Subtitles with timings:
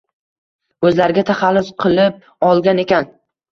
[0.89, 2.19] o’zlariga taxallus kilib
[2.51, 3.15] olgan ekan.